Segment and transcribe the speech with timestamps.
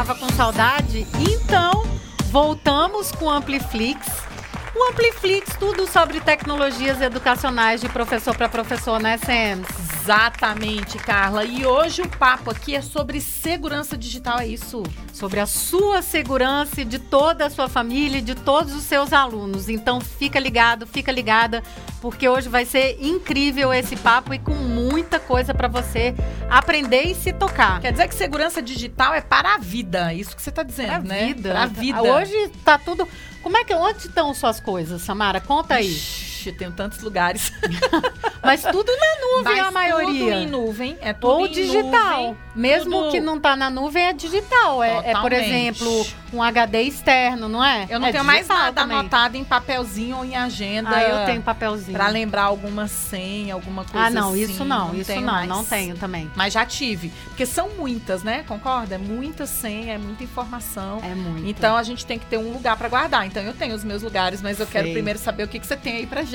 [0.00, 1.06] tava com saudade?
[1.18, 1.84] Então,
[2.30, 4.29] voltamos com o Ampliflix.
[4.74, 9.62] O Ampliflix, tudo sobre tecnologias educacionais de professor para professor, né, Sam?
[10.00, 11.44] Exatamente, Carla.
[11.44, 14.84] E hoje o papo aqui é sobre segurança digital, é isso?
[15.12, 19.12] Sobre a sua segurança e de toda a sua família e de todos os seus
[19.12, 19.68] alunos.
[19.68, 21.62] Então fica ligado, fica ligada,
[22.00, 26.14] porque hoje vai ser incrível esse papo e com muita coisa para você
[26.48, 27.80] aprender e se tocar.
[27.80, 31.00] Quer dizer que segurança digital é para a vida, isso que você está dizendo, pra
[31.00, 31.26] né?
[31.26, 31.50] Vida.
[31.50, 32.02] Para a vida.
[32.02, 33.06] Hoje tá tudo.
[33.42, 35.40] Como é que onde estão suas coisas, Samara?
[35.40, 36.29] Conta aí.
[36.50, 37.52] Tenho tantos lugares.
[38.42, 40.24] Mas tudo na nuvem, Mas a maioria.
[40.24, 42.22] Tudo em nuvem, é tudo Ou digital.
[42.22, 44.82] nuvem, Mesmo tudo- que não tá na nuvem, é digital.
[44.82, 47.86] É, é, por exemplo, um HD externo, não é?
[47.90, 48.96] Eu não É tenho mais nada também.
[48.98, 50.88] anotado em papelzinho ou em agenda.
[50.90, 51.92] Ah, eu tenho papelzinho.
[51.96, 54.42] Pra lembrar alguma senha, alguma coisa Ah, não, assim.
[54.42, 55.48] isso não, isso tenho não, mais.
[55.48, 56.30] não tenho também.
[56.34, 57.10] Mas já tive.
[57.26, 58.42] Porque são muitas, né?
[58.48, 58.94] Concorda?
[58.94, 60.98] É muita senha, é muita informação.
[61.04, 61.46] É muito.
[61.46, 63.26] Então a gente tem que ter um lugar pra guardar.
[63.26, 64.94] Então eu tenho os meus lugares, mas eu quero Sei.
[64.94, 66.29] primeiro saber o que, que você tem aí pra gente.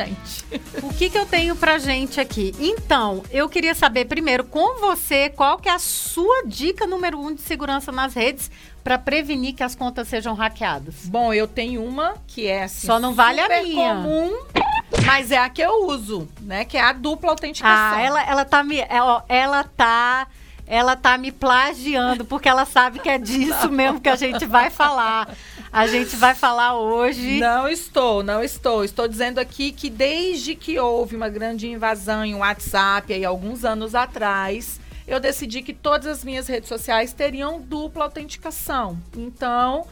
[0.84, 2.54] O que, que eu tenho pra gente aqui?
[2.60, 7.34] Então, eu queria saber primeiro com você qual que é a sua dica número um
[7.34, 8.50] de segurança nas redes
[8.84, 11.06] para prevenir que as contas sejam hackeadas.
[11.06, 13.96] Bom, eu tenho uma que é assim, Só não vale a minha.
[13.96, 14.32] comum,
[15.06, 16.66] mas é a que eu uso, né?
[16.66, 17.98] Que é a dupla autenticação.
[17.98, 18.80] Ah, ela, ela tá me.
[18.80, 20.28] é, ó, Ela tá.
[20.68, 24.72] Ela tá me plagiando, porque ela sabe que é disso mesmo que a gente vai
[24.72, 25.30] falar.
[25.76, 27.38] A gente vai falar hoje.
[27.38, 28.86] Não estou, não estou.
[28.86, 33.94] Estou dizendo aqui que desde que houve uma grande invasão em WhatsApp aí alguns anos
[33.94, 38.98] atrás, eu decidi que todas as minhas redes sociais teriam dupla autenticação.
[39.18, 39.86] Então,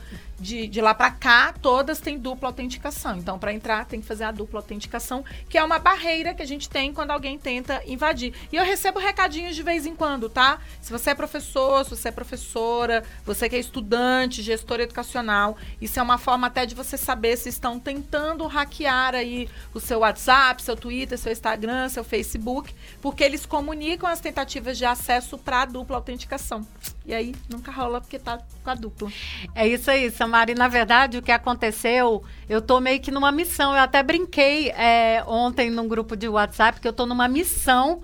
[0.44, 3.18] de, de lá para cá, todas têm dupla autenticação.
[3.18, 6.46] Então, para entrar, tem que fazer a dupla autenticação, que é uma barreira que a
[6.46, 8.34] gente tem quando alguém tenta invadir.
[8.52, 10.60] E eu recebo recadinhos de vez em quando, tá?
[10.82, 15.98] Se você é professor, se você é professora, você que é estudante, gestor educacional, isso
[15.98, 20.62] é uma forma até de você saber se estão tentando hackear aí o seu WhatsApp,
[20.62, 25.66] seu Twitter, seu Instagram, seu Facebook, porque eles comunicam as tentativas de acesso para a
[25.66, 26.68] dupla autenticação.
[27.06, 29.12] E aí nunca rola porque tá com a dupla.
[29.54, 30.10] É isso aí.
[30.50, 33.74] E na verdade, o que aconteceu, eu tô meio que numa missão.
[33.74, 38.02] Eu até brinquei é, ontem num grupo de WhatsApp que eu tô numa missão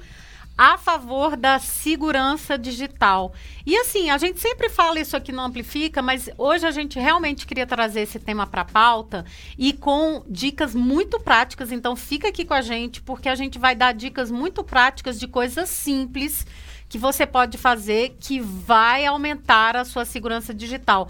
[0.60, 3.32] a favor da segurança digital.
[3.66, 7.48] E assim, a gente sempre fala isso aqui no Amplifica, mas hoje a gente realmente
[7.48, 9.24] queria trazer esse tema para pauta
[9.58, 11.72] e com dicas muito práticas.
[11.72, 15.28] Então fica aqui com a gente, porque a gente vai dar dicas muito práticas de
[15.28, 16.46] coisas simples
[16.90, 21.10] que você pode fazer que vai aumentar a sua segurança digital.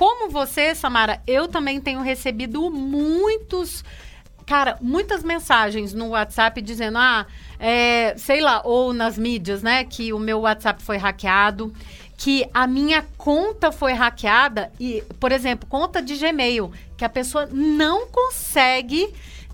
[0.00, 3.84] Como você, Samara, eu também tenho recebido muitos,
[4.46, 7.26] cara, muitas mensagens no WhatsApp dizendo, ah,
[7.58, 11.70] é, sei lá, ou nas mídias, né, que o meu WhatsApp foi hackeado,
[12.16, 17.46] que a minha conta foi hackeada e, por exemplo, conta de Gmail, que a pessoa
[17.52, 19.12] não consegue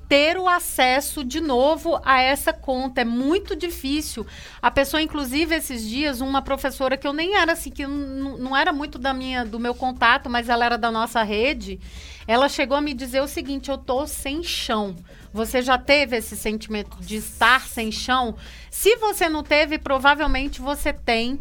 [0.09, 3.00] ter o acesso de novo a essa conta.
[3.00, 4.27] É muito difícil.
[4.62, 8.72] A pessoa, inclusive, esses dias, uma professora que eu nem era assim, que não, era
[8.72, 11.81] muito da minha, do meu contato, mas ela era da nossa rede,
[12.27, 14.97] ela chegou a me dizer o seguinte: eu tô sem chão.
[15.33, 18.37] Você já teve esse sentimento de estar sem chão?
[18.71, 21.41] Se você não teve, provavelmente você tem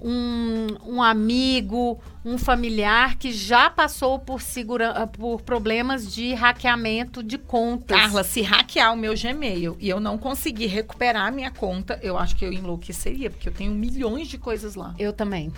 [0.00, 7.38] um, um amigo, um familiar que já passou por, segura, por problemas de hackeamento de
[7.38, 7.98] contas.
[7.98, 12.18] Carla, se hackear o meu Gmail e eu não conseguir recuperar a minha conta, eu
[12.18, 14.94] acho que eu enlouqueceria, porque eu tenho milhões de coisas lá.
[14.98, 15.52] Eu também.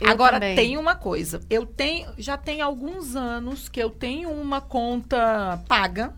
[0.00, 0.56] Eu Agora também.
[0.56, 6.12] tem uma coisa, eu tenho, já tem alguns anos que eu tenho uma conta paga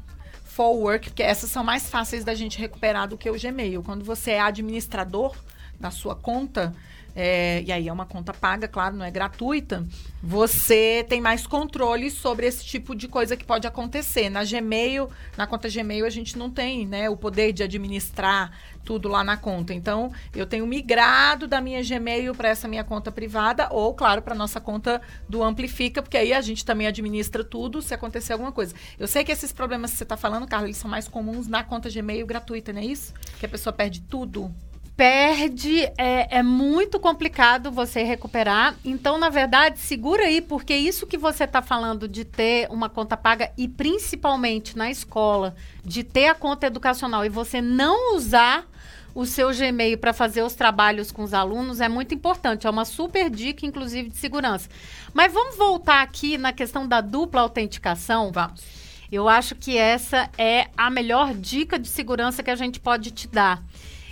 [0.55, 3.83] for work, porque essas são mais fáceis da gente recuperar do que o Gmail.
[3.83, 5.35] Quando você é administrador
[5.81, 6.73] da sua conta,
[7.15, 9.87] é, e aí é uma conta paga, claro, não é gratuita,
[10.23, 14.29] você tem mais controle sobre esse tipo de coisa que pode acontecer.
[14.29, 18.51] Na Gmail, na conta Gmail, a gente não tem né, o poder de administrar
[18.85, 19.73] tudo lá na conta.
[19.73, 24.35] Então, eu tenho migrado da minha Gmail para essa minha conta privada, ou, claro, para
[24.35, 28.75] nossa conta do Amplifica, porque aí a gente também administra tudo se acontecer alguma coisa.
[28.99, 31.65] Eu sei que esses problemas que você está falando, Carla, eles são mais comuns na
[31.65, 33.15] conta Gmail gratuita, não é isso?
[33.39, 34.55] Que a pessoa perde tudo.
[34.97, 38.77] Perde, é, é muito complicado você recuperar.
[38.85, 43.17] Então, na verdade, segura aí, porque isso que você está falando de ter uma conta
[43.17, 45.55] paga e principalmente na escola,
[45.85, 48.67] de ter a conta educacional e você não usar
[49.15, 52.67] o seu Gmail para fazer os trabalhos com os alunos é muito importante.
[52.67, 54.69] É uma super dica, inclusive, de segurança.
[55.13, 58.33] Mas vamos voltar aqui na questão da dupla autenticação.
[58.33, 58.63] Vamos.
[59.13, 63.29] Eu acho que essa é a melhor dica de segurança que a gente pode te
[63.29, 63.63] dar.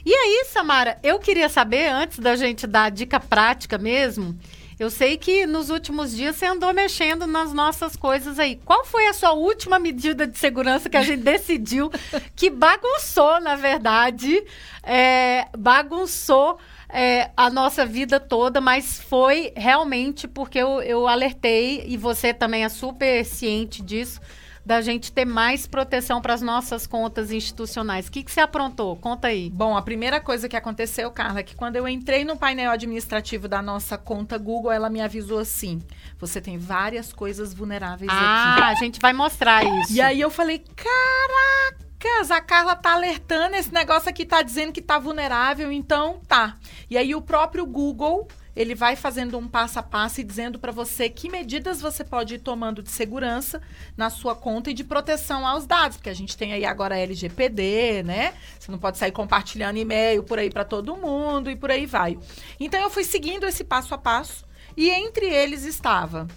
[0.05, 4.37] E aí, Samara, eu queria saber, antes da gente dar a dica prática mesmo,
[4.79, 8.59] Eu sei que nos últimos dias você andou mexendo nas nossas coisas aí.
[8.65, 11.89] Qual foi a sua última medida de segurança que a gente decidiu
[12.35, 14.43] que bagunçou, na verdade,
[14.83, 16.59] é, bagunçou
[16.89, 22.65] é, a nossa vida toda, mas foi realmente porque eu, eu alertei e você também
[22.65, 24.21] é super ciente disso
[24.64, 28.06] da gente ter mais proteção para as nossas contas institucionais.
[28.06, 28.97] O que, que você aprontou?
[28.97, 29.50] Conta aí.
[29.50, 33.49] Bom, a primeira coisa que aconteceu, Carla, é que quando eu entrei no painel administrativo
[33.49, 35.82] da nossa conta Google, ela me avisou assim:
[36.19, 38.62] você tem várias coisas vulneráveis ah, aqui.
[38.62, 39.93] Ah, a gente vai mostrar isso.
[39.93, 41.93] E aí eu falei: caraca!
[42.31, 46.56] a Carla tá alertando, esse negócio aqui tá dizendo que tá vulnerável, então tá.
[46.91, 50.71] E aí o próprio Google ele vai fazendo um passo a passo e dizendo para
[50.71, 53.63] você que medidas você pode ir tomando de segurança
[53.97, 58.03] na sua conta e de proteção aos dados, porque a gente tem aí agora LGPD,
[58.05, 58.35] né?
[58.59, 62.19] Você não pode sair compartilhando e-mail por aí para todo mundo e por aí vai.
[62.61, 64.45] Então eu fui seguindo esse passo a passo
[64.77, 66.29] e entre eles estava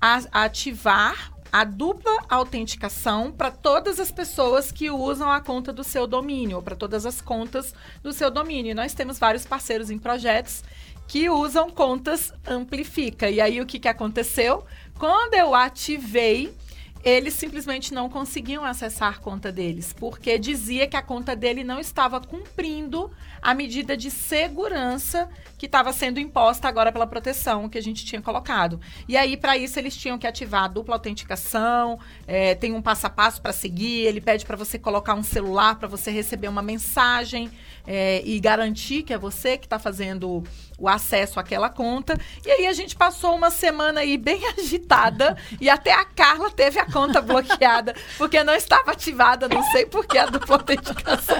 [0.00, 6.06] a ativar a dupla autenticação para todas as pessoas que usam a conta do seu
[6.06, 8.72] domínio, ou para todas as contas do seu domínio.
[8.72, 10.62] E nós temos vários parceiros em projetos
[11.08, 13.28] que usam contas Amplifica.
[13.28, 14.64] E aí o que, que aconteceu?
[14.98, 16.54] Quando eu ativei,
[17.02, 21.80] eles simplesmente não conseguiam acessar a conta deles, porque dizia que a conta dele não
[21.80, 23.10] estava cumprindo
[23.40, 28.22] a medida de segurança que estava sendo imposta agora pela proteção que a gente tinha
[28.22, 28.80] colocado.
[29.08, 33.06] E aí, para isso, eles tinham que ativar a dupla autenticação, é, tem um passo
[33.06, 36.62] a passo para seguir, ele pede para você colocar um celular para você receber uma
[36.62, 37.50] mensagem
[37.86, 40.44] é, e garantir que é você que está fazendo
[40.78, 42.16] o acesso àquela conta.
[42.46, 46.78] E aí a gente passou uma semana aí bem agitada e até a Carla teve
[46.78, 51.36] a conta bloqueada porque não estava ativada, não sei por que a dupla autenticação.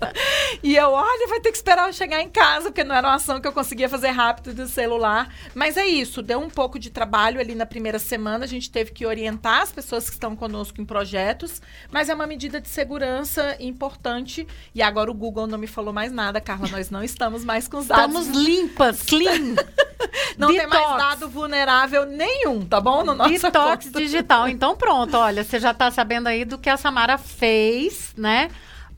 [0.62, 3.14] e eu, olha, vai ter que esperar eu chegar em casa, porque não era uma
[3.14, 5.32] ação que eu conseguia fazer rápido do celular.
[5.54, 8.92] Mas é isso, deu um pouco de trabalho ali na primeira semana, a gente teve
[8.92, 13.56] que orientar as pessoas que estão conosco em projetos, mas é uma medida de segurança
[13.58, 14.46] importante.
[14.74, 17.78] E agora o Google não me falou mais nada, Carla, nós não estamos mais com
[17.78, 18.14] os dados.
[18.14, 19.54] Estamos limpas, clean.
[20.36, 20.56] não Detox.
[20.58, 23.04] tem mais dado vulnerável nenhum, tá bom?
[23.04, 23.98] No nosso Detox conta.
[23.98, 24.48] digital.
[24.48, 28.50] Então pronto, olha, você já está sabendo aí do que a Samara fez, né?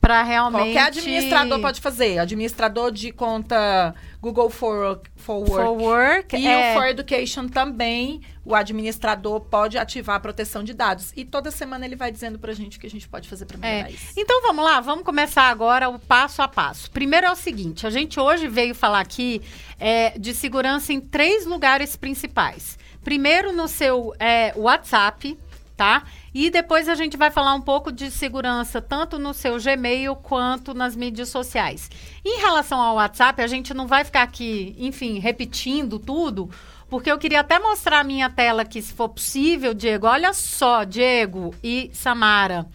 [0.05, 0.65] Para realmente.
[0.65, 2.19] Qualquer administrador pode fazer.
[2.19, 5.51] Administrador de conta Google for, for Work.
[5.51, 6.71] For work e é...
[6.71, 8.21] o For Education também.
[8.45, 11.11] O administrador pode ativar a proteção de dados.
[11.15, 13.47] E toda semana ele vai dizendo para a gente o que a gente pode fazer
[13.47, 13.93] para melhorar é.
[13.93, 14.13] isso.
[14.15, 16.91] Então vamos lá, vamos começar agora o passo a passo.
[16.91, 19.41] Primeiro é o seguinte: a gente hoje veio falar aqui
[19.79, 22.77] é, de segurança em três lugares principais.
[23.03, 25.37] Primeiro no seu é, WhatsApp,
[25.75, 26.03] tá?
[26.33, 30.73] E depois a gente vai falar um pouco de segurança, tanto no seu Gmail quanto
[30.73, 31.89] nas mídias sociais.
[32.23, 36.49] Em relação ao WhatsApp, a gente não vai ficar aqui, enfim, repetindo tudo,
[36.89, 40.07] porque eu queria até mostrar a minha tela aqui, se for possível, Diego.
[40.07, 42.65] Olha só, Diego e Samara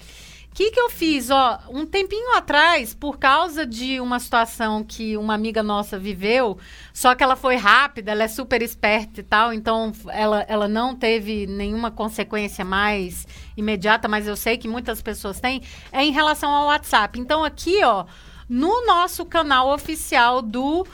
[0.60, 1.30] que, que eu fiz?
[1.30, 6.58] Ó, um tempinho atrás, por causa de uma situação que uma amiga nossa viveu,
[6.92, 10.94] só que ela foi rápida, ela é super esperta e tal, então ela, ela não
[10.94, 13.26] teve nenhuma consequência mais
[13.56, 17.18] imediata, mas eu sei que muitas pessoas têm, é em relação ao WhatsApp.
[17.18, 18.04] Então, aqui, ó,
[18.46, 20.86] no nosso canal oficial do.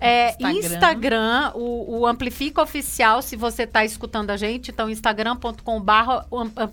[0.00, 6.24] É, Instagram, Instagram o, o, Amplifica Oficial, se você está escutando a gente, então instagram.com/barra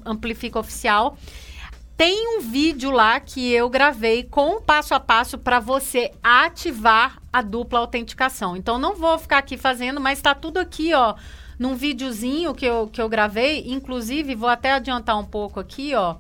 [0.06, 1.18] Amplifica Oficial.
[1.98, 7.20] Tem um vídeo lá que eu gravei com o passo a passo para você ativar
[7.34, 8.56] a dupla autenticação.
[8.56, 11.16] Então não vou ficar aqui fazendo, mas está tudo aqui, ó,
[11.58, 13.64] num videozinho que eu, que eu gravei.
[13.66, 16.18] Inclusive, vou até adiantar um pouco aqui, ó.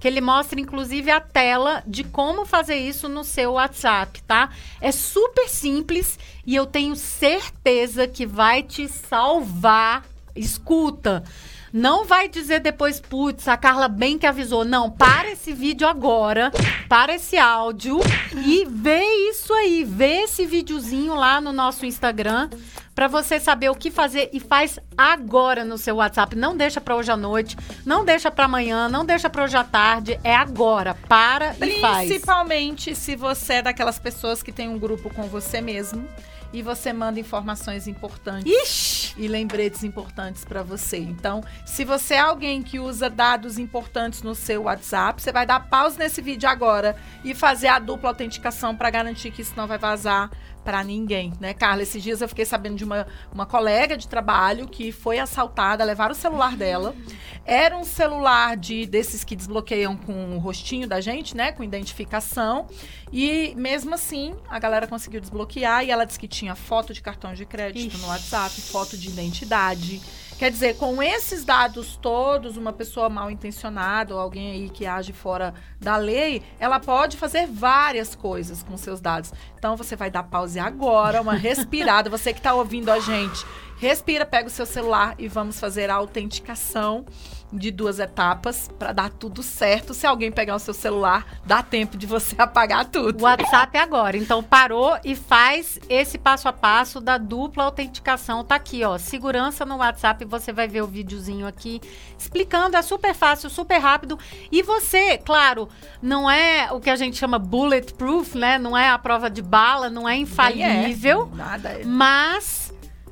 [0.00, 4.48] Que ele mostra, inclusive, a tela de como fazer isso no seu WhatsApp, tá?
[4.80, 10.06] É super simples e eu tenho certeza que vai te salvar.
[10.34, 11.22] Escuta!
[11.72, 14.64] Não vai dizer depois, putz, a Carla bem que avisou.
[14.64, 16.50] Não, para esse vídeo agora,
[16.88, 18.00] para esse áudio
[18.44, 22.48] e vê isso aí, vê esse videozinho lá no nosso Instagram
[22.94, 26.34] para você saber o que fazer e faz agora no seu WhatsApp.
[26.34, 27.56] Não deixa para hoje à noite,
[27.86, 30.96] não deixa para amanhã, não deixa para hoje à tarde, é agora.
[31.08, 32.08] Para e faz.
[32.08, 36.08] Principalmente se você é daquelas pessoas que tem um grupo com você mesmo
[36.52, 39.14] e você manda informações importantes Ixi!
[39.18, 40.98] e lembretes importantes para você.
[40.98, 45.60] Então, se você é alguém que usa dados importantes no seu WhatsApp, você vai dar
[45.68, 49.78] pausa nesse vídeo agora e fazer a dupla autenticação para garantir que isso não vai
[49.78, 50.30] vazar
[50.68, 51.82] para ninguém, né, Carla?
[51.82, 56.12] Esses dias eu fiquei sabendo de uma, uma colega de trabalho que foi assaltada, levaram
[56.12, 56.94] o celular dela.
[57.42, 62.66] Era um celular de desses que desbloqueiam com o rostinho da gente, né, com identificação.
[63.10, 67.34] E mesmo assim, a galera conseguiu desbloquear e ela disse que tinha foto de cartão
[67.34, 68.02] de crédito Ixi.
[68.02, 70.00] no WhatsApp, foto de de identidade.
[70.38, 75.12] Quer dizer, com esses dados todos, uma pessoa mal intencionada ou alguém aí que age
[75.12, 79.32] fora da lei, ela pode fazer várias coisas com seus dados.
[79.58, 82.08] Então você vai dar pause agora, uma respirada.
[82.08, 83.44] Você que está ouvindo a gente,
[83.78, 87.04] respira, pega o seu celular e vamos fazer a autenticação
[87.52, 89.94] de duas etapas para dar tudo certo.
[89.94, 93.22] Se alguém pegar o seu celular, dá tempo de você apagar tudo.
[93.22, 94.16] WhatsApp agora.
[94.16, 98.44] Então parou e faz esse passo a passo da dupla autenticação.
[98.44, 100.24] Tá aqui, ó, segurança no WhatsApp.
[100.24, 101.80] Você vai ver o videozinho aqui
[102.18, 102.76] explicando.
[102.76, 104.18] É super fácil, super rápido.
[104.52, 105.68] E você, claro,
[106.02, 108.58] não é o que a gente chama bulletproof, né?
[108.58, 111.28] Não é a prova de bala, não é infalível.
[111.32, 111.68] É, nada.
[111.70, 111.84] É.
[111.84, 112.67] Mas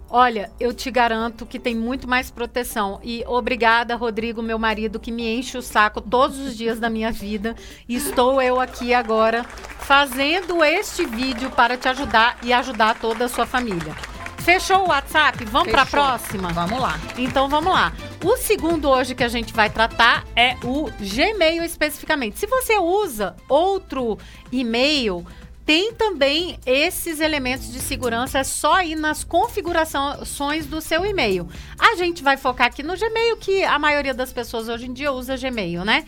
[0.08, 3.00] Olha, eu te garanto que tem muito mais proteção.
[3.02, 7.10] E obrigada, Rodrigo, meu marido, que me enche o saco todos os dias da minha
[7.10, 7.56] vida.
[7.88, 9.44] Estou eu aqui agora
[9.80, 13.94] fazendo este vídeo para te ajudar e ajudar toda a sua família.
[14.38, 15.44] Fechou o WhatsApp?
[15.46, 16.50] Vamos para a próxima?
[16.50, 16.96] Vamos lá.
[17.18, 17.92] Então vamos lá.
[18.24, 22.38] O segundo hoje que a gente vai tratar é o Gmail especificamente.
[22.38, 24.16] Se você usa outro
[24.52, 25.26] e-mail,
[25.66, 31.48] tem também esses elementos de segurança, só ir nas configurações do seu e-mail.
[31.76, 35.10] A gente vai focar aqui no Gmail, que a maioria das pessoas hoje em dia
[35.10, 36.06] usa Gmail, né?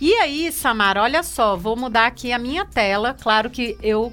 [0.00, 3.14] E aí, Samara, olha só, vou mudar aqui a minha tela.
[3.20, 4.12] Claro que eu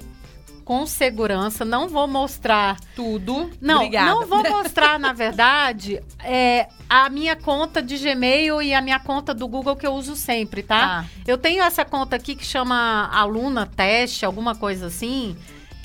[0.68, 1.64] com segurança.
[1.64, 3.50] Não vou mostrar tudo.
[3.58, 4.10] Não, Obrigada.
[4.10, 9.32] não vou mostrar, na verdade, é, a minha conta de Gmail e a minha conta
[9.32, 11.00] do Google que eu uso sempre, tá?
[11.00, 11.04] Ah.
[11.26, 15.34] Eu tenho essa conta aqui que chama Aluna Teste, alguma coisa assim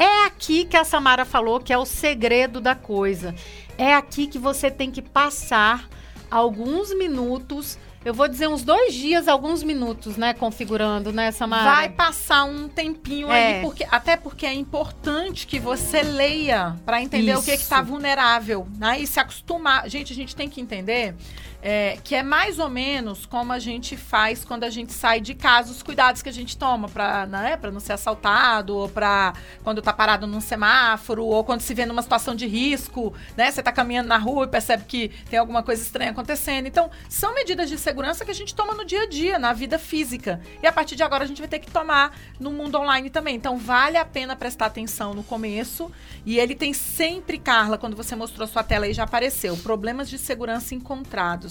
[0.00, 3.34] É aqui que a Samara falou que é o segredo da coisa.
[3.76, 5.86] É aqui que você tem que passar
[6.30, 7.78] alguns minutos.
[8.02, 10.32] Eu vou dizer uns dois dias, alguns minutos, né?
[10.32, 11.70] Configurando, né, Samara?
[11.70, 13.56] Vai passar um tempinho é.
[13.56, 17.42] aí, porque, até porque é importante que você leia para entender Isso.
[17.42, 18.98] o que está vulnerável, né?
[19.00, 19.86] E se acostumar.
[19.86, 21.14] Gente, a gente tem que entender
[21.62, 25.34] é, que é mais ou menos como a gente faz quando a gente sai de
[25.34, 29.82] casa, os cuidados que a gente toma para né, não ser assaltado, ou para quando
[29.82, 33.50] tá parado num semáforo, ou quando se vê numa situação de risco, né?
[33.50, 36.66] Você tá caminhando na rua e percebe que tem alguma coisa estranha acontecendo.
[36.66, 39.78] Então, são medidas de segurança que a gente toma no dia a dia, na vida
[39.78, 40.40] física.
[40.62, 43.36] E a partir de agora a gente vai ter que tomar no mundo online também.
[43.36, 45.90] Então, vale a pena prestar atenção no começo.
[46.24, 50.18] E ele tem sempre, Carla, quando você mostrou sua tela aí já apareceu, problemas de
[50.18, 51.49] segurança encontrados.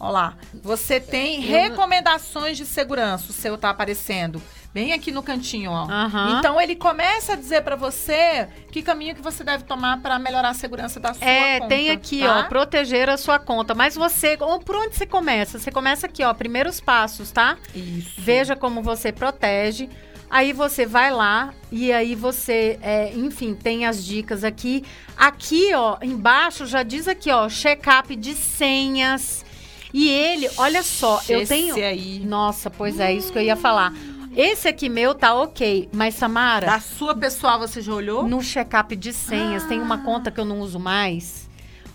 [0.00, 0.34] Olha lá.
[0.62, 3.30] Você tem recomendações de segurança.
[3.30, 4.42] O seu tá aparecendo
[4.72, 5.84] bem aqui no cantinho, ó.
[5.84, 6.38] Uhum.
[6.38, 10.50] Então ele começa a dizer para você que caminho que você deve tomar para melhorar
[10.50, 11.74] a segurança da sua é, conta.
[11.74, 12.38] É, tem aqui, tá?
[12.38, 13.74] ó, proteger a sua conta.
[13.74, 15.58] Mas você, por onde você começa?
[15.58, 17.58] Você começa aqui, ó, primeiros passos, tá?
[17.74, 18.12] Isso.
[18.18, 19.88] Veja como você protege.
[20.30, 24.84] Aí você vai lá e aí você, é, enfim, tem as dicas aqui.
[25.16, 29.44] Aqui, ó, embaixo já diz aqui, ó, check-up de senhas.
[29.92, 31.74] E ele, olha só, eu tenho.
[31.74, 32.20] aí.
[32.20, 33.92] Nossa, pois é, isso que eu ia falar.
[34.36, 36.66] Esse aqui meu tá ok, mas Samara.
[36.66, 38.28] Da sua pessoal você já olhou?
[38.28, 39.68] No check-up de senhas, ah.
[39.68, 41.50] tem uma conta que eu não uso mais.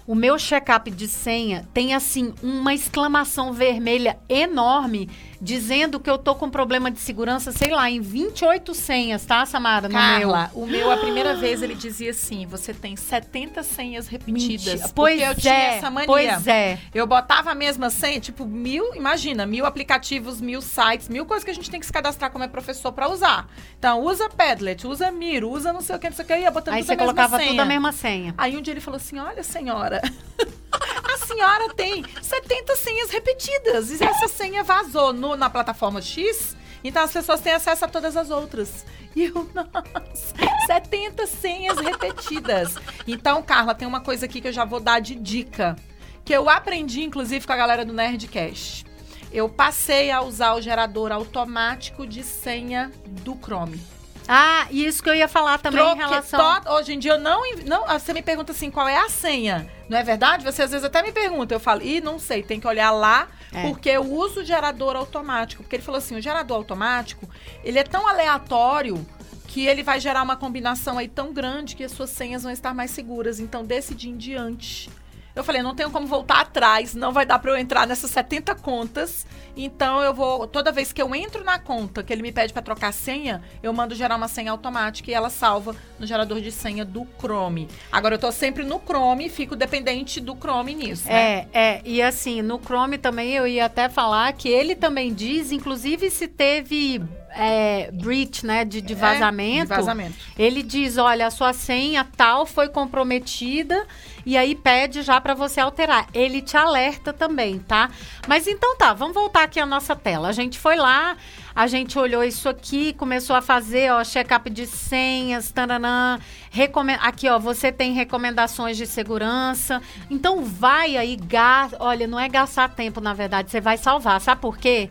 [0.06, 5.10] O meu check-up de senha tem assim uma exclamação vermelha enorme
[5.46, 9.88] dizendo que eu tô com problema de segurança, sei lá, em 28 senhas, tá, Samara?
[9.88, 10.64] No Carla, meu.
[10.64, 14.66] o meu, a primeira vez, ele dizia assim: você tem 70 senhas repetidas.
[14.66, 14.90] Mentira.
[14.96, 16.08] Pois eu é, tinha essa mania.
[16.08, 16.80] Pois é.
[16.92, 21.52] Eu botava a mesma senha, tipo, mil, imagina, mil aplicativos, mil sites, mil coisas que
[21.52, 23.48] a gente tem que se cadastrar como é professor para usar.
[23.78, 26.50] Então, usa Padlet, usa Miro, usa não sei o que, não sei o que, ia
[26.50, 27.50] botando Aí tudo você a colocava senha.
[27.52, 28.34] tudo a mesma senha.
[28.36, 30.02] Aí um dia ele falou assim: olha, senhora.
[31.16, 33.90] a senhora tem 70 senhas repetidas.
[33.90, 36.56] E essa senha vazou no, na plataforma X.
[36.84, 38.86] Então as pessoas têm acesso a todas as outras.
[39.16, 40.36] E eu, nossa,
[40.68, 42.76] 70 senhas repetidas.
[43.08, 45.76] Então, Carla, tem uma coisa aqui que eu já vou dar de dica
[46.24, 48.84] que eu aprendi, inclusive, com a galera do Nerdcast.
[49.32, 53.80] Eu passei a usar o gerador automático de senha do Chrome.
[54.28, 56.62] Ah, e isso que eu ia falar também Troque- em relação.
[56.62, 57.88] to- Hoje em dia eu não, não.
[57.88, 59.70] Você me pergunta assim, qual é a senha?
[59.88, 60.44] Não é verdade?
[60.44, 61.54] Você às vezes até me pergunta.
[61.54, 63.62] Eu falo, ih, não sei, tem que olhar lá, É.
[63.68, 65.62] porque eu uso o gerador automático.
[65.64, 67.30] Porque ele falou assim: o gerador automático,
[67.64, 69.06] ele é tão aleatório
[69.48, 72.74] que ele vai gerar uma combinação aí tão grande que as suas senhas vão estar
[72.74, 73.40] mais seguras.
[73.40, 74.90] Então, desse dia em diante.
[75.36, 78.56] Eu falei, não tenho como voltar atrás, não vai dar para eu entrar nessas 70
[78.56, 79.26] contas.
[79.58, 82.62] Então eu vou, toda vez que eu entro na conta que ele me pede para
[82.62, 86.84] trocar senha, eu mando gerar uma senha automática e ela salva no gerador de senha
[86.84, 87.68] do Chrome.
[87.92, 91.14] Agora eu tô sempre no Chrome e fico dependente do Chrome nisso, né?
[91.14, 95.52] É, é, e assim, no Chrome também eu ia até falar que ele também diz,
[95.52, 97.02] inclusive se teve
[97.38, 100.16] é, breach, né, de, de É, vazamento, de vazamento.
[100.38, 103.86] ele diz, olha, a sua senha tal foi comprometida
[104.26, 106.08] e aí pede já para você alterar.
[106.14, 107.90] Ele te alerta também, tá?
[108.28, 110.30] Mas então tá, vamos voltar aqui à nossa tela.
[110.30, 111.16] A gente foi lá,
[111.56, 117.30] a gente olhou isso aqui, começou a fazer, ó, check-up de senhas, taranã, recome- aqui,
[117.30, 119.82] ó, você tem recomendações de segurança.
[120.10, 124.20] Então vai aí, gasta, olha, não é gastar tempo, na verdade, você vai salvar.
[124.22, 124.90] Sabe por quê?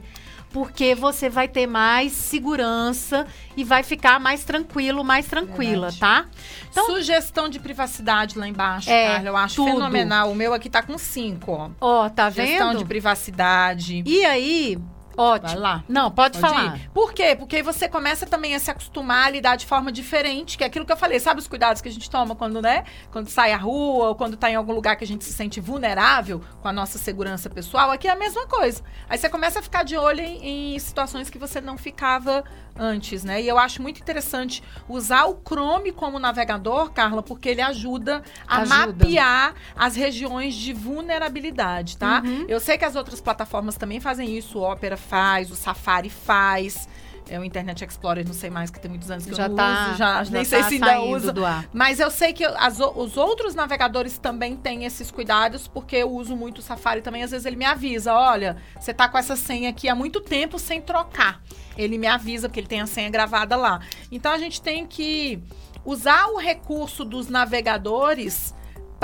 [0.55, 5.99] Porque você vai ter mais segurança e vai ficar mais tranquilo, mais tranquila, Verdade.
[5.99, 6.27] tá?
[6.71, 9.29] Então- Sugestão de privacidade lá embaixo, É, Carla.
[9.31, 9.73] Eu acho tudo.
[9.73, 10.31] fenomenal.
[10.31, 11.71] O meu aqui tá com 5, ó.
[11.81, 12.79] Ó, tá Gestão vendo?
[12.79, 14.05] de privacidade.
[14.07, 14.79] E aí,
[15.17, 15.61] Vai ótimo.
[15.61, 15.85] lá.
[15.89, 16.77] Não, pode, Pode falar.
[16.77, 16.91] ir.
[16.91, 17.37] Por quê?
[17.37, 20.67] Porque aí você começa também a se acostumar a lidar de forma diferente, que é
[20.67, 21.19] aquilo que eu falei.
[21.21, 22.85] Sabe os cuidados que a gente toma quando, né?
[23.11, 25.61] Quando sai à rua ou quando tá em algum lugar que a gente se sente
[25.61, 27.91] vulnerável com a nossa segurança pessoal?
[27.91, 28.83] Aqui é a mesma coisa.
[29.09, 32.45] Aí você começa a ficar de olho em, em situações que você não ficava
[32.77, 33.41] antes, né?
[33.41, 38.59] E eu acho muito interessante usar o Chrome como navegador, Carla, porque ele ajuda a
[38.63, 38.77] Ajuda.
[38.87, 42.23] mapear as regiões de vulnerabilidade, tá?
[42.25, 42.47] Uhum.
[42.49, 46.89] Eu sei que as outras plataformas também fazem isso, o Opera faz, o Safari faz,
[47.29, 49.57] é o Internet Explorer, não sei mais, que tem muitos anos que Já eu não
[49.57, 51.69] tá, uso, já, já nem tá sei se ainda ar.
[51.73, 56.37] Mas eu sei que as os outros navegadores também têm esses cuidados, porque eu uso
[56.37, 57.23] muito o Safari também.
[57.23, 60.59] Às vezes ele me avisa: olha, você tá com essa senha aqui há muito tempo
[60.59, 61.41] sem trocar.
[61.77, 63.81] Ele me avisa, porque ele tem a senha gravada lá.
[64.13, 65.43] Então a gente tem que
[65.85, 68.55] usar o recurso dos navegadores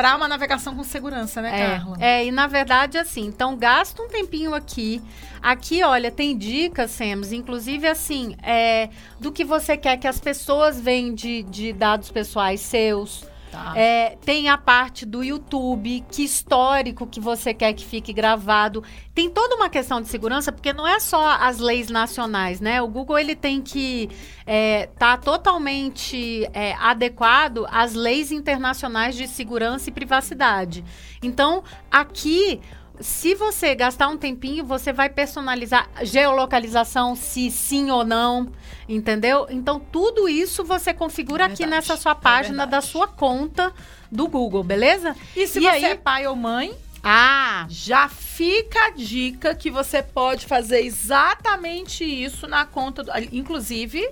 [0.01, 1.97] para uma navegação com segurança, né, Carla?
[2.01, 5.03] É, é, e na verdade, assim, então gasta um tempinho aqui.
[5.43, 10.81] Aqui, olha, tem dicas, Sams, inclusive assim, é, do que você quer que as pessoas
[10.81, 13.29] veem de, de dados pessoais seus.
[13.51, 13.73] Tá.
[13.77, 18.85] É, tem a parte do YouTube, que histórico que você quer que fique gravado.
[19.13, 22.81] Tem toda uma questão de segurança, porque não é só as leis nacionais, né?
[22.81, 24.09] O Google ele tem que
[24.47, 30.85] estar totalmente é, adequado às leis internacionais de segurança e privacidade.
[31.23, 32.61] Então, aqui
[33.01, 38.51] se você gastar um tempinho, você vai personalizar geolocalização, se sim ou não,
[38.89, 39.47] entendeu?
[39.51, 42.87] Então, tudo isso você configura É aqui verdade, nessa sua é página da verdade.
[42.87, 43.73] sua conta
[44.11, 45.17] do Google, beleza?
[45.37, 49.71] E se E você aí- é pai ou mãe, Ah, já fica a dica que
[49.71, 53.03] você pode fazer exatamente isso na conta.
[53.03, 54.07] Do, inclusive,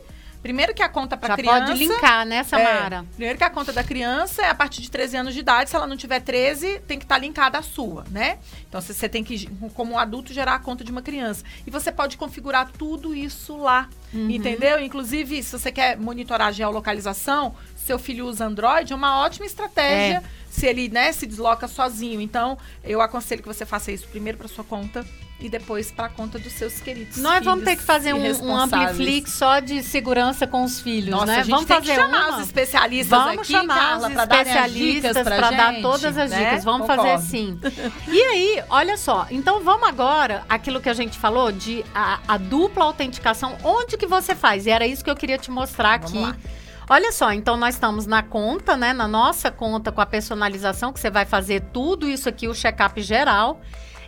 [0.49, 1.67] primeiro que a conta para criança.
[1.67, 3.05] pode linkar, né, Samara?
[3.07, 5.69] É, primeiro que a conta da criança é a partir de 13 anos de idade.
[5.69, 8.39] Se ela não tiver 13, tem que estar linkada à sua, né?
[8.67, 11.45] Então você tem que, como um adulto, gerar a conta de uma criança.
[11.67, 13.91] E você pode configurar tudo isso lá.
[14.11, 14.31] Uhum.
[14.31, 14.81] Entendeu?
[14.81, 20.23] Inclusive, se você quer monitorar a geolocalização, seu filho usa Android, é uma ótima estratégia
[20.49, 22.23] se ele né, se desloca sozinho.
[22.23, 25.05] Então, eu aconselho que você faça isso primeiro para sua conta
[25.41, 27.17] e depois para a conta dos seus queridos.
[27.19, 28.57] Nós vamos ter que fazer um, um.
[28.57, 31.45] Ampliflix só de segurança com os filhos, Nossa, né?
[31.45, 32.37] vamos fazer que chamar uma.
[32.39, 36.45] os especialistas Vamos aqui, chamar Carla, os especialistas para dar todas as né?
[36.45, 36.65] dicas.
[36.65, 37.11] Vamos Concordo.
[37.13, 37.61] fazer sim.
[38.09, 39.27] E aí, olha só.
[39.31, 43.57] Então vamos agora aquilo que a gente falou de a, a dupla autenticação.
[43.63, 44.67] Onde que você faz?
[44.67, 46.21] E era isso que eu queria te mostrar Vamos aqui.
[46.21, 46.37] lá.
[46.91, 48.95] Olha só, então nós estamos na conta, né?
[48.95, 53.01] Na nossa conta com a personalização, que você vai fazer tudo isso aqui, o check-up
[53.03, 53.61] geral.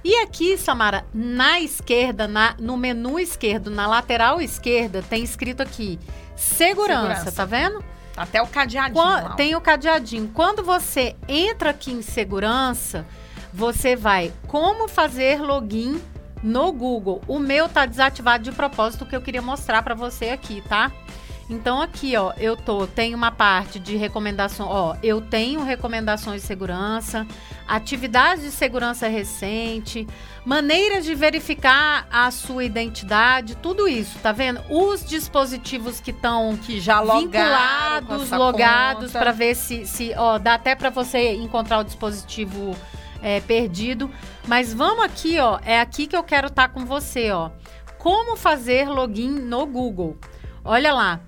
[0.03, 5.99] E aqui, Samara, na esquerda, na, no menu esquerdo, na lateral esquerda, tem escrito aqui
[6.35, 7.33] segurança, Segurança.
[7.33, 7.85] tá vendo?
[8.17, 9.35] Até o cadeadinho.
[9.37, 10.31] Tem o cadeadinho.
[10.33, 13.07] Quando você entra aqui em segurança,
[13.53, 16.01] você vai como fazer login
[16.43, 17.21] no Google.
[17.29, 20.91] O meu tá desativado de propósito que eu queria mostrar para você aqui, tá?
[21.49, 26.47] Então aqui, ó, eu tô, tem uma parte de recomendação, ó, eu tenho recomendações de
[26.47, 27.27] segurança,
[27.71, 30.05] atividades de segurança recente,
[30.45, 34.61] maneiras de verificar a sua identidade, tudo isso, tá vendo?
[34.69, 40.75] Os dispositivos que estão que já vinculados, logados para ver se, se ó, dá até
[40.75, 42.75] para você encontrar o dispositivo
[43.23, 44.11] é, perdido.
[44.49, 45.61] Mas vamos aqui, ó.
[45.65, 47.51] É aqui que eu quero estar tá com você, ó.
[47.99, 50.19] Como fazer login no Google?
[50.65, 51.21] Olha lá.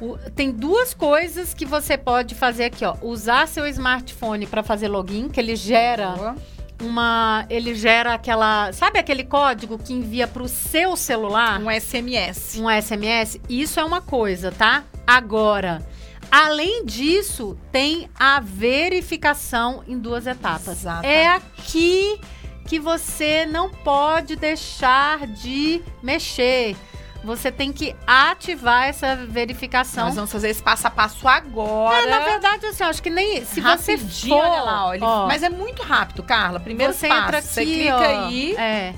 [0.00, 2.96] O, tem duas coisas que você pode fazer aqui, ó.
[3.02, 6.36] Usar seu smartphone para fazer login, que ele gera Boa.
[6.82, 11.60] uma, ele gera aquela, sabe aquele código que envia para o seu celular?
[11.60, 12.58] Um SMS.
[12.58, 13.38] Um SMS.
[13.48, 14.84] Isso é uma coisa, tá?
[15.06, 15.86] Agora,
[16.30, 20.78] além disso, tem a verificação em duas etapas.
[20.78, 21.12] Exatamente.
[21.12, 22.20] É aqui
[22.66, 26.76] que você não pode deixar de mexer.
[27.22, 30.06] Você tem que ativar essa verificação.
[30.06, 32.02] Nós vamos fazer esse passo a passo agora.
[32.02, 35.04] É, na verdade, assim, acho que nem se Rapidinho, você for, olha lá, olha.
[35.04, 36.58] Ó, mas é muito rápido, Carla.
[36.58, 38.54] Primeiro você passo, entra aqui, você clica ó, aí.
[38.56, 38.94] É.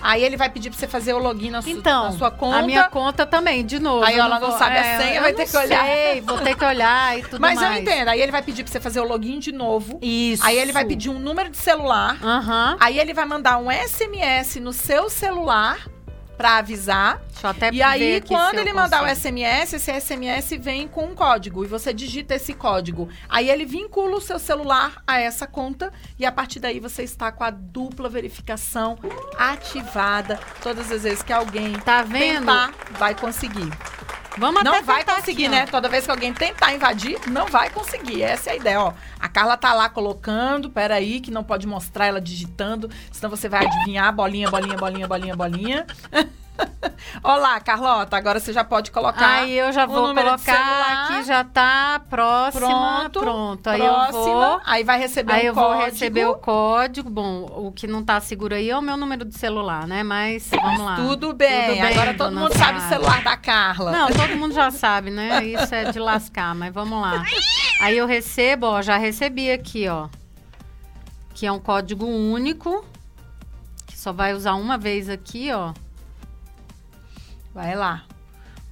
[0.00, 2.58] Aí ele vai pedir pra você fazer o login na, então, su, na sua conta.
[2.58, 4.04] A minha conta também, de novo.
[4.04, 5.84] Aí ela não, vou, sabe é, a senha, vai ter que olhar.
[5.84, 7.68] Sei, vou ter que olhar e tudo Mas mais.
[7.68, 8.08] Mas eu entendo.
[8.08, 9.98] Aí ele vai pedir pra você fazer o login de novo.
[10.02, 10.44] Isso.
[10.44, 12.18] Aí ele vai pedir um número de celular.
[12.22, 12.76] Uhum.
[12.78, 15.78] Aí ele vai mandar um SMS no seu celular
[16.36, 17.20] para avisar.
[17.32, 21.14] Deixa eu até e aí, quando ele mandar o SMS, esse SMS vem com um
[21.14, 23.08] código e você digita esse código.
[23.28, 27.32] Aí ele vincula o seu celular a essa conta e a partir daí você está
[27.32, 28.98] com a dupla verificação
[29.38, 30.38] ativada.
[30.62, 32.40] Todas as vezes que alguém tá vendo?
[32.40, 33.70] tentar, vai conseguir.
[34.38, 35.66] Vamos não vai conseguir, aqui, né?
[35.66, 38.22] Toda vez que alguém tentar invadir, não vai conseguir.
[38.22, 38.92] Essa é a ideia, ó.
[39.18, 43.66] A Carla tá lá colocando, peraí, que não pode mostrar ela digitando, senão você vai
[43.66, 45.86] adivinhar bolinha, bolinha, bolinha, bolinha, bolinha.
[47.22, 49.40] Olá, Carlota, agora você já pode colocar.
[49.40, 52.68] Aí eu já vou colocar aqui, já tá próxima.
[52.68, 53.20] Pronto.
[53.20, 53.66] Pronto.
[53.68, 54.60] Aí próxima, eu vou.
[54.64, 55.60] Aí vai receber aí o código.
[55.60, 57.10] Aí eu vou receber o código.
[57.10, 60.02] Bom, o que não tá seguro aí é o meu número de celular, né?
[60.02, 60.96] Mas vamos lá.
[60.96, 61.68] Tudo bem.
[61.68, 63.92] Tudo bem agora todo mundo sabe o celular da Carla.
[63.92, 65.44] Não, todo mundo já sabe, né?
[65.44, 67.24] Isso é de lascar, mas vamos lá.
[67.80, 70.08] Aí eu recebo, ó, já recebi aqui, ó.
[71.34, 72.84] Que é um código único.
[73.86, 75.72] Que só vai usar uma vez aqui, ó.
[77.56, 78.04] Vai lá.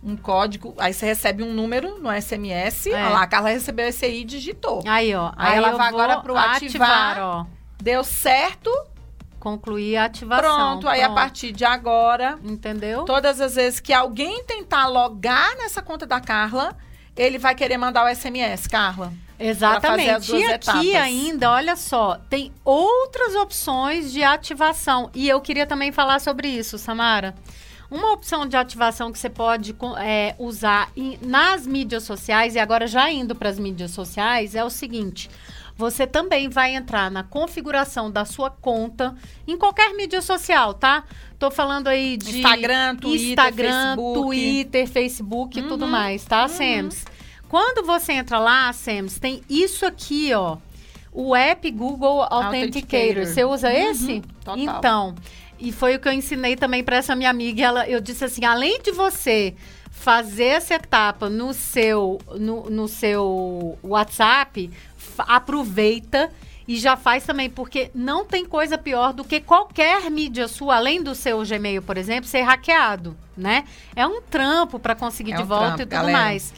[0.02, 2.88] Um código, aí você recebe um número no SMS.
[2.88, 2.92] É.
[2.92, 4.84] Olha lá, a Carla recebeu esse aí e digitou.
[4.86, 5.32] Aí, ó.
[5.34, 6.90] Aí, aí ela vai agora pro ativar.
[6.90, 7.46] ativar ó.
[7.82, 8.70] Deu certo.
[9.40, 10.42] Concluir a ativação.
[10.42, 12.38] Pronto, Pronto, aí a partir de agora.
[12.44, 13.06] Entendeu?
[13.06, 16.76] Todas as vezes que alguém tentar logar nessa conta da Carla,
[17.16, 19.14] ele vai querer mandar o SMS, Carla.
[19.38, 20.30] Exatamente.
[20.30, 20.94] E aqui etapas.
[20.94, 25.10] ainda, olha só, tem outras opções de ativação.
[25.14, 27.34] E eu queria também falar sobre isso, Samara.
[27.90, 32.86] Uma opção de ativação que você pode é, usar em, nas mídias sociais, e agora
[32.86, 35.30] já indo para as mídias sociais, é o seguinte.
[35.76, 39.14] Você também vai entrar na configuração da sua conta
[39.46, 41.02] em qualquer mídia social, tá?
[41.36, 46.42] Tô falando aí de Instagram, Twitter, Instagram, Facebook, Twitter, Facebook uhum, e tudo mais, tá,
[46.42, 46.48] uhum.
[46.48, 47.04] Sams?
[47.48, 50.58] Quando você entra lá, Sams, tem isso aqui, ó.
[51.12, 52.54] O app Google Authenticator.
[52.54, 53.26] Authenticator.
[53.26, 54.22] Você usa uhum, esse?
[54.44, 54.58] Total.
[54.58, 55.14] Então,
[55.58, 57.62] e foi o que eu ensinei também para essa minha amiga.
[57.62, 59.54] Ela, eu disse assim, além de você
[59.90, 64.70] fazer essa etapa no seu, no, no seu WhatsApp,
[65.18, 66.30] aproveita
[66.66, 71.02] e já faz também, porque não tem coisa pior do que qualquer mídia sua, além
[71.02, 73.64] do seu Gmail, por exemplo, ser hackeado, né?
[73.94, 76.18] É um trampo para conseguir é de um volta trampo, e tudo galera.
[76.18, 76.54] mais.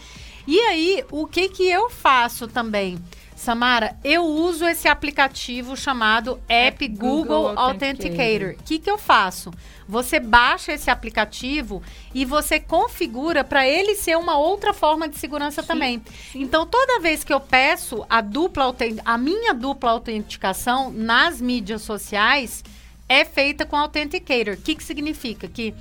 [0.46, 2.98] E aí, o que que eu faço também?
[3.36, 8.56] Samara, eu uso esse aplicativo chamado App Google, Google Authenticator.
[8.58, 9.52] O que, que eu faço?
[9.86, 11.82] Você baixa esse aplicativo
[12.14, 16.02] e você configura para ele ser uma outra forma de segurança sim, também.
[16.32, 16.40] Sim.
[16.40, 22.64] Então, toda vez que eu peço a dupla a minha dupla autenticação nas mídias sociais,
[23.06, 24.54] é feita com Authenticator.
[24.54, 25.46] O que, que significa?
[25.46, 25.74] Que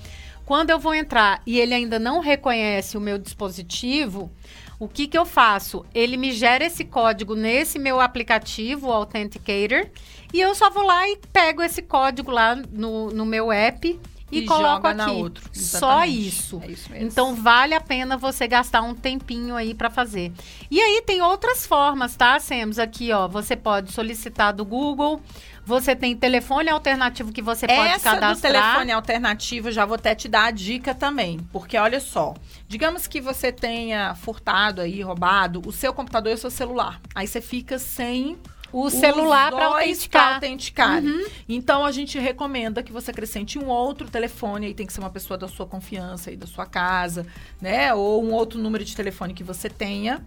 [0.46, 4.30] quando eu vou entrar e ele ainda não reconhece o meu dispositivo,
[4.80, 5.86] o que, que eu faço?
[5.94, 9.88] Ele me gera esse código nesse meu aplicativo, o Authenticator,
[10.34, 14.00] e eu só vou lá e pego esse código lá no, no meu app
[14.32, 15.12] e, e coloco aqui.
[15.12, 15.50] Outro.
[15.54, 16.62] Só isso.
[16.64, 20.32] É isso então vale a pena você gastar um tempinho aí para fazer.
[20.70, 22.38] E aí tem outras formas, tá?
[22.40, 25.22] Temos aqui, ó, você pode solicitar do Google,
[25.66, 28.32] você tem telefone alternativo que você pode Essa cadastrar.
[28.32, 31.40] Essa do telefone alternativo, já vou até te dar a dica também.
[31.52, 32.36] Porque olha só,
[32.68, 37.02] digamos que você tenha furtado aí, roubado o seu computador e o seu celular.
[37.16, 38.38] Aí você fica sem
[38.76, 40.34] o celular para autenticar.
[40.34, 41.02] autenticar.
[41.02, 41.26] Uhum.
[41.48, 45.10] Então a gente recomenda que você acrescente um outro telefone, aí tem que ser uma
[45.10, 47.26] pessoa da sua confiança e da sua casa,
[47.62, 47.94] né?
[47.94, 50.22] Ou um outro número de telefone que você tenha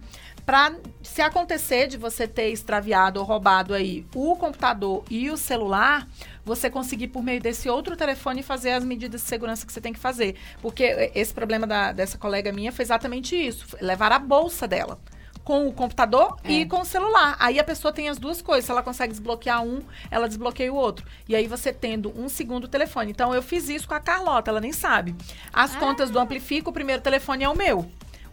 [0.49, 6.07] para se acontecer de você ter extraviado ou roubado aí o computador e o celular,
[6.43, 9.93] você conseguir por meio desse outro telefone fazer as medidas de segurança que você tem
[9.93, 10.35] que fazer.
[10.59, 14.97] Porque esse problema da, dessa colega minha foi exatamente isso, levar a bolsa dela
[15.43, 16.51] com o computador É.
[16.51, 17.35] e com o celular.
[17.39, 18.65] Aí a pessoa tem as duas coisas.
[18.65, 21.05] Se ela consegue desbloquear um, ela desbloqueia o outro.
[21.27, 23.11] E aí você tendo um segundo telefone.
[23.11, 25.13] Então eu fiz isso com a Carlota, ela nem sabe.
[25.53, 25.79] As Ah.
[25.79, 27.87] contas do Amplifica, o primeiro telefone é o meu.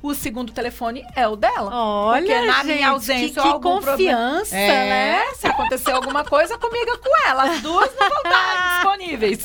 [0.06, 1.70] O segundo telefone é o dela.
[1.74, 5.34] Olha, Porque na gente, minha ausência que, que confiança, É, né?
[5.34, 7.42] se acontecer alguma coisa, comigo é com ela.
[7.44, 9.42] As duas não vão estar disponíveis.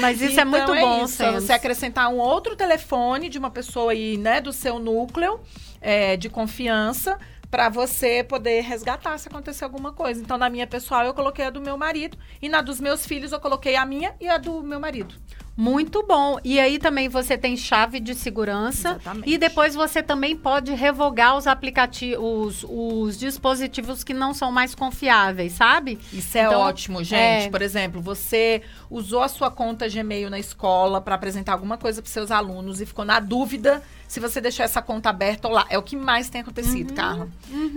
[0.00, 1.46] Mas isso é Então, muito bom, isso, é Senso.
[1.46, 5.40] você acrescentar um outro telefone de uma pessoa aí, né, do seu núcleo
[5.80, 7.18] é, de confiança
[7.50, 10.20] para você poder resgatar se acontecer alguma coisa.
[10.22, 13.32] Então, na minha pessoal, eu coloquei a do meu marido e na dos meus filhos
[13.32, 15.14] eu coloquei a minha e a do meu marido.
[15.60, 16.38] Muito bom.
[16.42, 18.92] E aí também você tem chave de segurança.
[18.92, 19.30] Exatamente.
[19.30, 24.74] E depois você também pode revogar os aplicativos, os, os dispositivos que não são mais
[24.74, 25.98] confiáveis, sabe?
[26.10, 27.46] Isso é Então, ótimo, gente.
[27.46, 27.50] é.
[27.50, 32.10] Por exemplo, você usou a sua conta Gmail na escola para apresentar alguma coisa para
[32.10, 35.64] seus alunos e ficou na dúvida se você deixou essa conta aberta ou lá.
[35.70, 37.28] É o que mais tem acontecido, Carla.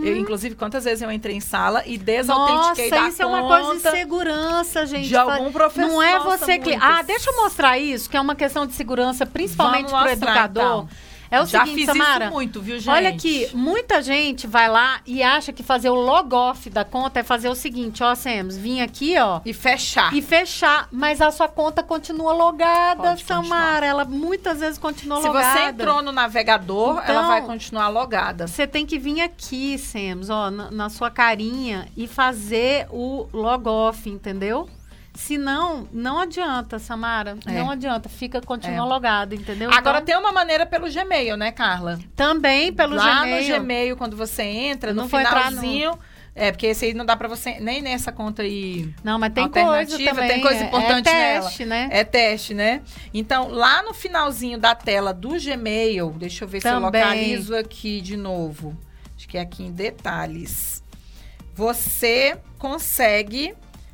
[0.03, 3.41] Eu, inclusive, quantas vezes eu entrei em sala e Nossa, desautentiquei da isso é uma
[3.43, 5.09] coisa de conta segurança, gente.
[5.09, 5.87] de algum professor.
[5.87, 6.81] Não é Nossa, você muitas.
[6.81, 10.63] Ah, deixa eu mostrar isso, que é uma questão de segurança, principalmente para o educador.
[10.63, 10.89] então.
[11.33, 12.25] É o Já seguinte, fiz Samara.
[12.25, 12.89] isso muito, viu, gente?
[12.89, 17.23] Olha aqui, muita gente vai lá e acha que fazer o log-off da conta é
[17.23, 20.13] fazer o seguinte, ó, Semos, vim aqui, ó, E fechar.
[20.13, 23.85] e fechar, mas a sua conta continua logada, Pode Samara.
[23.85, 25.59] Ela muitas vezes continua Se logada.
[25.59, 28.45] você entrou no navegador, ela Então- vai continuar logada.
[28.45, 34.07] Você tem que vir aqui, Semos, ó, na, na sua carinha e fazer o log-off,
[34.09, 34.69] entendeu?
[35.13, 37.37] Senão, não adianta, Samara.
[37.45, 37.51] É.
[37.51, 38.09] Não adianta.
[38.09, 38.89] Fica, continua É.
[38.89, 39.69] logado, entendeu?
[39.71, 41.99] Agora Então, tem uma maneira pelo Gmail, né, Carla?
[42.15, 43.47] também pelo Lá Gmail.
[43.53, 45.97] no Gmail, quando você entra, Eu no não entrar finalzinho.
[46.35, 47.59] É, porque esse aí não dá pra você.
[47.59, 48.91] Nem nessa conta aí.
[49.03, 50.27] Não, mas tem coisa também.
[50.27, 51.89] tem coisa é- importante é teste, né?
[51.91, 52.81] É teste, né?
[53.13, 57.01] Então, lá no finalzinho da tela do Gmail, deixa eu ver se eu Também.
[57.03, 58.75] localizo aqui de novo.
[59.15, 60.83] Acho que é aqui em detalhes.
[61.53, 63.53] Você consegue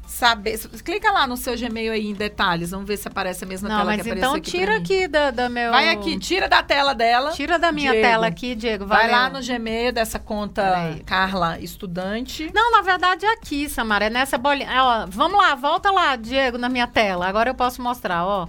[0.09, 0.57] saber.
[0.83, 2.71] Clica lá no seu Gmail aí em detalhes.
[2.71, 5.07] Vamos ver se aparece a mesma Não, tela mas que apareceu então aqui tira aqui
[5.07, 5.71] da, da meu.
[5.71, 7.31] Vai aqui, tira da tela dela.
[7.31, 8.07] Tira da minha Diego.
[8.07, 8.85] tela aqui, Diego.
[8.85, 9.15] Vai valeu.
[9.15, 10.99] lá no Gmail dessa conta.
[11.05, 12.51] Carla Estudante.
[12.53, 14.05] Não, na verdade é aqui, Samara.
[14.05, 14.69] É nessa bolinha.
[14.83, 17.27] Ó, vamos lá, volta lá, Diego, na minha tela.
[17.27, 18.47] Agora eu posso mostrar, ó.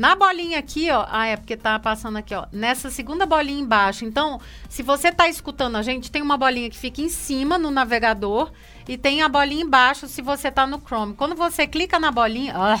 [0.00, 1.04] Na bolinha aqui, ó.
[1.10, 2.46] Ah, é porque tá passando aqui, ó.
[2.50, 4.04] Nessa segunda bolinha embaixo.
[4.06, 7.70] Então, se você tá escutando a gente, tem uma bolinha que fica em cima no
[7.70, 8.50] navegador
[8.88, 11.12] e tem a bolinha embaixo se você tá no Chrome.
[11.12, 12.54] Quando você clica na bolinha.
[12.56, 12.80] ah,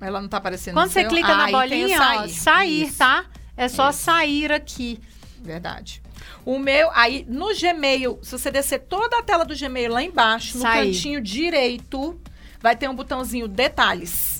[0.00, 1.08] Ela não tá aparecendo quando você seu?
[1.10, 3.24] clica Ah, na bolinha, ó, sair, Isso, tá?
[3.56, 3.98] É só Isso.
[4.02, 5.00] sair aqui.
[5.40, 6.00] Verdade.
[6.44, 10.56] O meu, aí no Gmail, se você descer toda a tela do Gmail lá embaixo,
[10.56, 10.86] no Sair.
[10.86, 12.18] cantinho direito,
[12.60, 14.33] vai ter um botãozinho detalhes.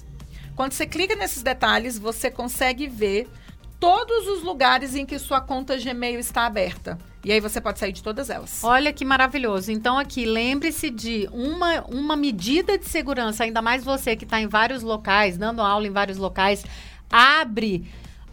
[0.57, 3.29] Quando você clica nesses detalhes, você consegue ver
[3.81, 6.97] todos os lugares em que sua conta Gmail está aberta.
[7.25, 8.63] E aí você pode sair de todas elas.
[8.63, 9.73] Olha que maravilhoso.
[9.73, 14.47] Então, aqui, lembre-se de uma, uma medida de segurança, ainda mais você que está em
[14.47, 16.65] vários locais, dando aula em vários locais,
[17.11, 17.87] abre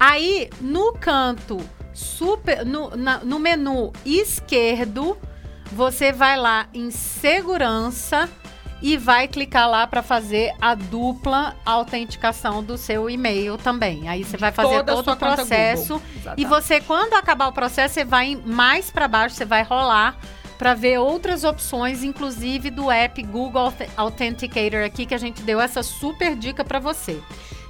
[0.00, 1.58] Aí, no canto
[1.92, 5.16] super, no, na- no menu esquerdo,
[5.72, 8.28] você vai lá em segurança
[8.80, 14.08] e vai clicar lá para fazer a dupla autenticação do seu e-mail também.
[14.08, 16.02] Aí você vai fazer todo o processo
[16.36, 20.16] e você, quando acabar o processo, você vai mais para baixo, você vai rolar
[20.56, 25.60] para ver outras opções, inclusive do app Google Auth- Authenticator aqui, que a gente deu
[25.60, 27.20] essa super dica para você.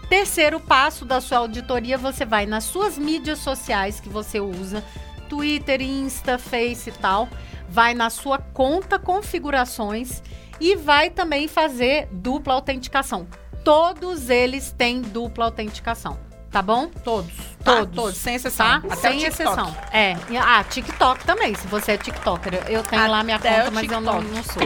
[0.08, 4.82] Terceiro passo da sua auditoria, você vai nas suas mídias sociais que você usa,
[5.28, 7.28] Twitter, Insta, Face e tal,
[7.68, 10.22] vai na sua conta configurações
[10.60, 13.26] e vai também fazer dupla autenticação.
[13.64, 16.18] Todos eles têm dupla autenticação.
[16.50, 16.88] tá bom?
[17.04, 17.30] Todos.
[17.62, 17.76] Tá?
[17.76, 17.94] Todos.
[17.94, 18.66] Todos, sem exceção.
[18.80, 18.86] Tá?
[18.86, 19.76] Até Sem exceção.
[19.92, 20.16] É.
[20.42, 22.54] Ah, TikTok também, se você é TikToker.
[22.68, 24.62] Eu tenho lá minha Até conta, mas eu não, não sou.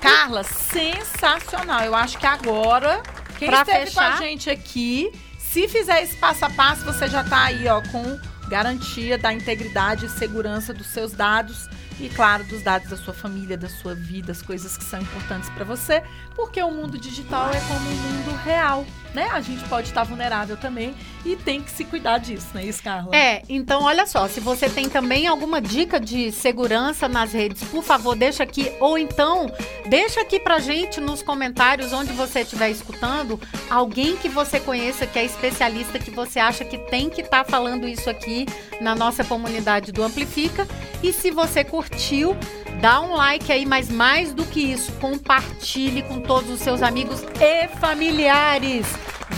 [0.00, 1.80] Carla, sensacional.
[1.80, 3.02] Eu acho que agora,
[3.38, 7.08] quem Pra esteve fechar- com a gente aqui, se fizer esse passo a passo, você
[7.08, 11.68] já tá aí, ó, com garantia da integridade e segurança dos seus dados
[12.00, 15.48] e, claro, dos dados da sua família, da sua vida, as coisas que são importantes
[15.50, 16.02] para você,
[16.34, 19.28] porque o mundo digital é como um mundo real, né?
[19.32, 22.82] A gente pode estar vulnerável também e tem que se cuidar disso, não é isso,
[22.82, 23.14] Carla?
[23.14, 27.82] É, então olha só, se você tem também alguma dica de segurança nas redes, por
[27.82, 29.46] favor, deixa aqui ou então
[29.88, 35.18] deixa aqui pra gente nos comentários onde você estiver escutando, alguém que você conheça que
[35.18, 38.46] é especialista que você acha que tem que estar falando isso aqui
[38.80, 40.66] na nossa comunidade do Amplifica.
[41.02, 42.36] E se você curtiu,
[42.80, 47.24] dá um like aí, mas mais do que isso, compartilhe com todos os seus amigos
[47.40, 48.86] e familiares.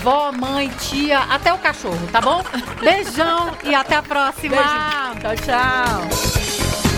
[0.03, 2.43] Vó, mãe, tia, até o cachorro, tá bom?
[2.81, 4.57] Beijão e até a próxima.
[4.57, 5.21] Beijo.
[5.21, 6.96] Tchau, tchau.